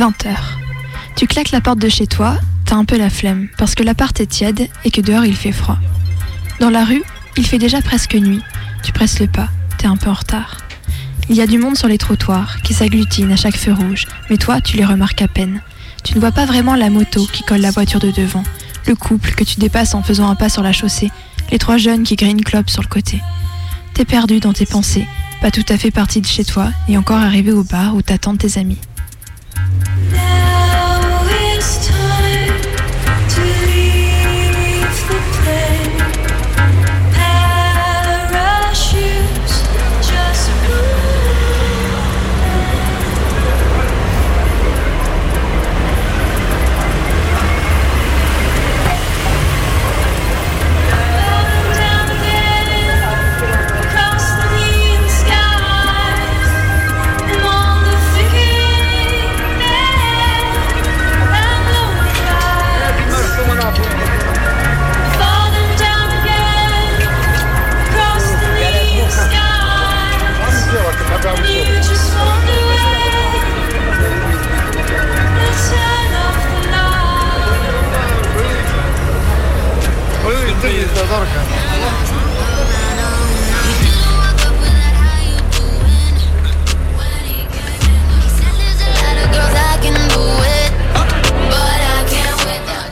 [0.00, 0.34] 20h.
[1.14, 4.18] Tu claques la porte de chez toi, t'as un peu la flemme, parce que l'appart
[4.18, 5.76] est tiède et que dehors il fait froid.
[6.58, 7.02] Dans la rue,
[7.36, 8.40] il fait déjà presque nuit.
[8.82, 10.56] Tu presses le pas, t'es un peu en retard.
[11.28, 14.38] Il y a du monde sur les trottoirs, qui s'agglutinent à chaque feu rouge, mais
[14.38, 15.60] toi, tu les remarques à peine.
[16.02, 18.44] Tu ne vois pas vraiment la moto qui colle la voiture de devant,
[18.86, 21.10] le couple que tu dépasses en faisant un pas sur la chaussée,
[21.52, 23.20] les trois jeunes qui grillent une clope sur le côté.
[23.92, 25.06] T'es perdu dans tes pensées,
[25.42, 28.38] pas tout à fait parti de chez toi et encore arrivé au bar où t'attendent
[28.38, 28.78] tes amis.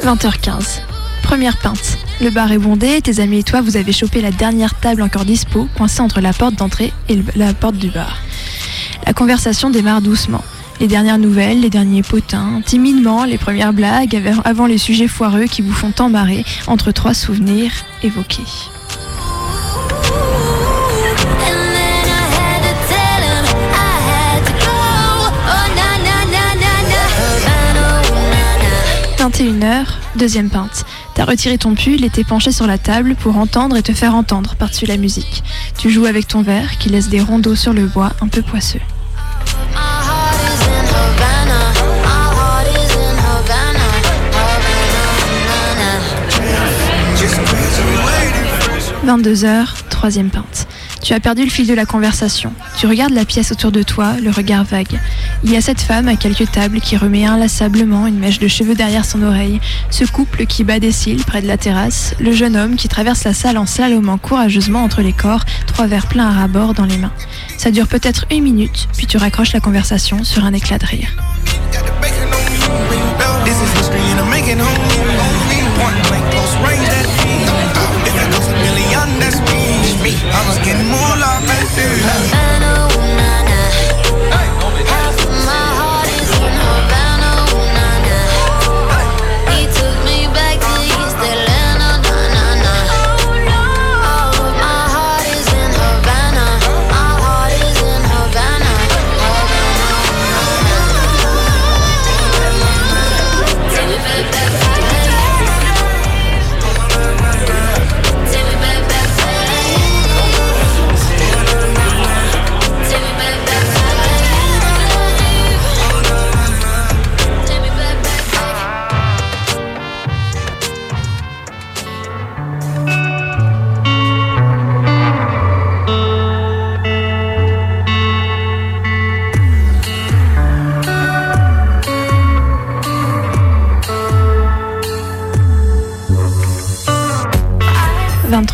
[0.08, 0.80] 20h15.
[1.22, 1.98] Première pinte.
[2.22, 5.26] Le bar est bondé, tes amis et toi vous avez chopé la dernière table encore
[5.26, 8.16] dispo, coincée entre la porte d'entrée et la porte du bar.
[9.06, 10.42] La conversation démarre doucement.
[10.80, 15.44] Les dernières nouvelles, les derniers potins, timidement les premières blagues av- avant les sujets foireux
[15.44, 18.44] qui vous font embarrer entre trois souvenirs évoqués.
[29.38, 30.84] 21h, deuxième pinte.
[31.14, 34.16] T'as retiré ton pull et t'es penché sur la table pour entendre et te faire
[34.16, 35.44] entendre par-dessus la musique.
[35.78, 38.80] Tu joues avec ton verre qui laisse des rondeaux sur le bois un peu poisseux.
[39.70, 41.70] My heart is in Havana.
[42.02, 43.86] My heart is in Havana.
[44.34, 45.06] Havana,
[49.06, 49.18] na na.
[49.18, 50.66] 22h, troisième pinte.
[51.02, 52.52] Tu as perdu le fil de la conversation.
[52.78, 54.98] Tu regardes la pièce autour de toi, le regard vague.
[55.44, 58.74] Il y a cette femme à quelques tables qui remet inlassablement une mèche de cheveux
[58.74, 59.60] derrière son oreille,
[59.90, 63.24] ce couple qui bat des cils près de la terrasse, le jeune homme qui traverse
[63.24, 66.98] la salle en slalomant courageusement entre les corps, trois verres pleins à ras-bord dans les
[66.98, 67.12] mains.
[67.56, 71.08] Ça dure peut-être une minute, puis tu raccroches la conversation sur un éclat de rire.
[80.10, 81.37] I'm getting more love.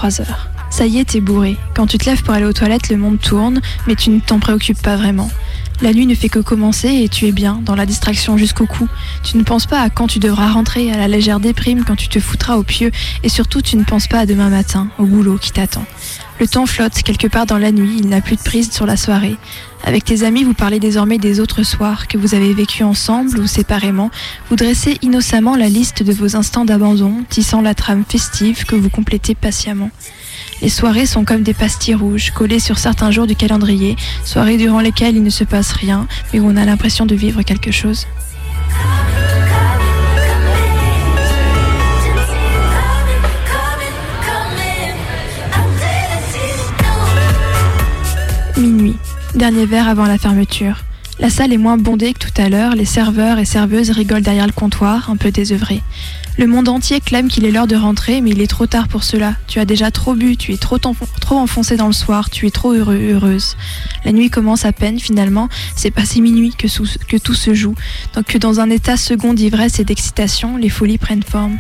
[0.09, 0.27] 23h.
[0.71, 1.57] Ça y est, t'es bourré.
[1.75, 4.39] Quand tu te lèves pour aller aux toilettes, le monde tourne, mais tu ne t'en
[4.39, 5.31] préoccupes pas vraiment.
[5.81, 8.89] La nuit ne fait que commencer et tu es bien, dans la distraction jusqu'au cou.
[9.23, 12.09] Tu ne penses pas à quand tu devras rentrer, à la légère déprime quand tu
[12.09, 12.91] te foutras au pieu,
[13.23, 15.85] et surtout tu ne penses pas à demain matin, au boulot qui t'attend.
[16.41, 18.97] Le temps flotte quelque part dans la nuit, il n'a plus de prise sur la
[18.97, 19.37] soirée.
[19.85, 23.47] Avec tes amis, vous parlez désormais des autres soirs que vous avez vécus ensemble ou
[23.47, 24.11] séparément.
[24.49, 28.91] Vous dressez innocemment la liste de vos instants d'abandon, tissant la trame festive que vous
[28.91, 29.91] complétez patiemment.
[30.61, 34.81] Les soirées sont comme des pastilles rouges collées sur certains jours du calendrier, soirées durant
[34.81, 38.07] lesquelles il ne se passe rien, mais où on a l'impression de vivre quelque chose.
[48.57, 48.97] Minuit,
[49.35, 50.85] dernier verre avant la fermeture.
[51.19, 54.47] La salle est moins bondée que tout à l'heure, les serveurs et serveuses rigolent derrière
[54.47, 55.83] le comptoir, un peu désœuvrés.
[56.39, 59.03] Le monde entier clame qu'il est l'heure de rentrer, mais il est trop tard pour
[59.03, 59.35] cela.
[59.49, 60.81] Tu as déjà trop bu, tu es trop,
[61.31, 63.57] enfoncé dans le soir, tu es trop heureuse.
[64.05, 66.67] La nuit commence à peine, finalement, c'est passé minuit que,
[67.07, 67.75] que tout se joue.
[68.15, 71.59] Donc que dans un état second d'ivresse et d'excitation, les folies prennent forme.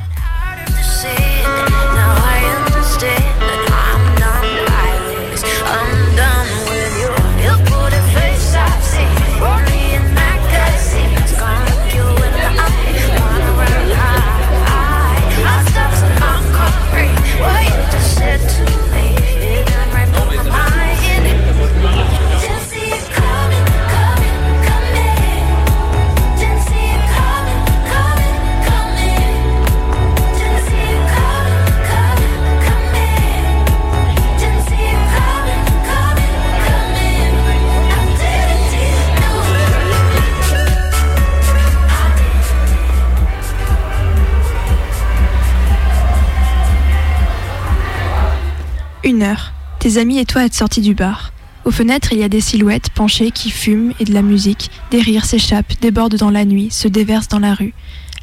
[49.04, 49.52] Une heure.
[49.80, 51.30] Tes amis et toi êtes sortis du bar.
[51.66, 54.70] Aux fenêtres, il y a des silhouettes penchées qui fument et de la musique.
[54.90, 57.74] Des rires s'échappent, débordent dans la nuit, se déversent dans la rue.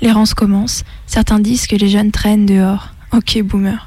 [0.02, 0.84] L'errance commence.
[1.06, 2.96] Certains disent que les jeunes traînent dehors.
[3.14, 3.86] Ok, boomer.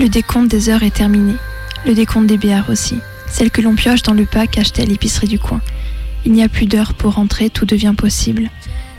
[0.00, 1.34] Le décompte des heures est terminé.
[1.84, 2.96] Le décompte des bières aussi.
[3.28, 5.60] Celles que l'on pioche dans le pack acheté à l'épicerie du coin.
[6.24, 8.48] Il n'y a plus d'heures pour rentrer, tout devient possible.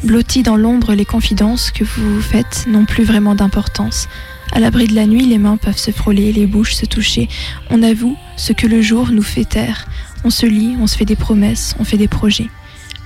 [0.04, 4.10] Blottis dans l'ombre, les confidences que vous vous faites n'ont plus vraiment d'importance.
[4.52, 7.30] À l'abri de la nuit, les mains peuvent se frôler, les bouches se toucher.
[7.72, 9.88] On avoue ce que le jour nous fait taire.
[10.24, 12.50] On se lit, on se fait des promesses, on fait des projets.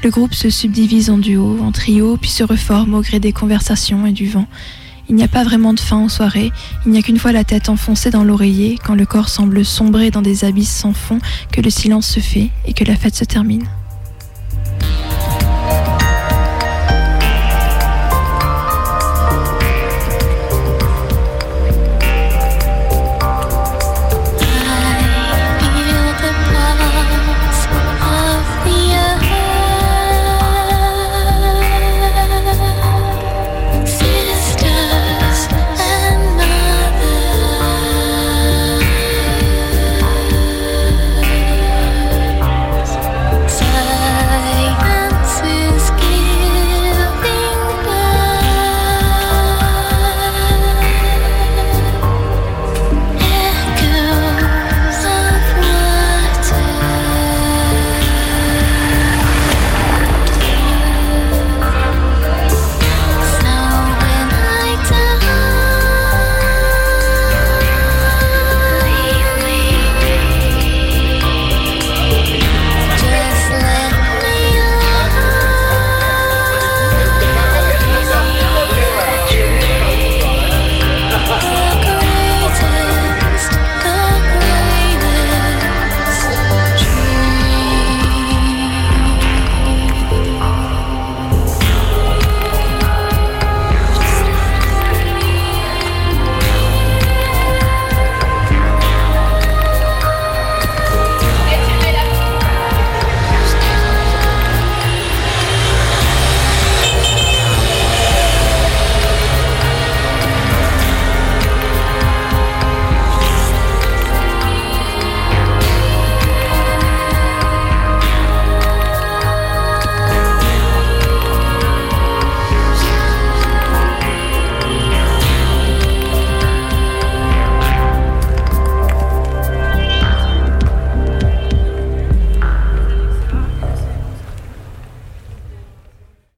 [0.04, 4.06] Le groupe se subdivise en duos, en trios, puis se reforme au gré des conversations
[4.06, 4.48] et du vent.
[5.08, 6.52] Il n'y a pas vraiment de fin aux soirées,
[6.86, 10.10] il n'y a qu'une fois la tête enfoncée dans l'oreiller, quand le corps semble sombrer
[10.10, 11.20] dans des abysses sans fond,
[11.52, 13.66] que le silence se fait et que la fête se termine.